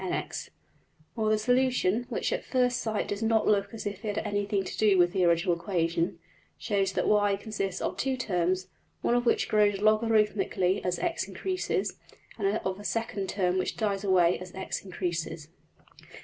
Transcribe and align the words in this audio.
\] 0.51 1.15
Or, 1.15 1.29
the 1.29 1.37
solution, 1.37 2.07
which 2.09 2.33
at 2.33 2.43
first 2.43 2.79
sight 2.81 3.07
does 3.07 3.21
not 3.21 3.45
look 3.45 3.71
as 3.71 3.85
if 3.85 4.03
it 4.03 4.15
had 4.17 4.25
anything 4.25 4.63
to 4.63 4.75
do 4.75 4.97
with 4.97 5.13
the 5.13 5.23
original 5.25 5.53
equation, 5.53 6.17
shows 6.57 6.93
that 6.93 7.07
$y$~consists 7.07 7.81
of 7.81 7.97
two 7.97 8.17
terms, 8.17 8.67
one 9.03 9.13
of 9.13 9.27
which 9.27 9.47
grows 9.47 9.75
logarithmically 9.77 10.83
as 10.83 10.97
$x$~increases, 10.97 11.97
and 12.39 12.47
of 12.65 12.79
a 12.79 12.83
second 12.83 13.29
term 13.29 13.59
which 13.59 13.77
dies 13.77 14.03
away 14.03 14.39
as 14.39 14.55
$x$~increases. 14.55 15.49